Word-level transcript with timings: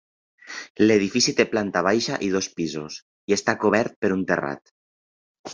L'edifici 0.85 1.33
té 1.41 1.45
planta 1.51 1.83
baixa 1.89 2.17
i 2.29 2.31
dos 2.37 2.49
pisos 2.61 2.97
i 3.33 3.39
està 3.41 3.59
cobert 3.67 3.97
per 4.07 4.15
un 4.17 4.29
terrat. 4.33 4.77